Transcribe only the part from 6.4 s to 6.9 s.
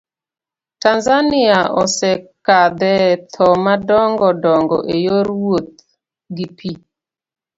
pii.